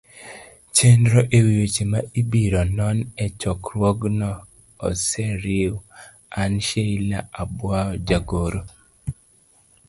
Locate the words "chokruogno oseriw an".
3.39-6.53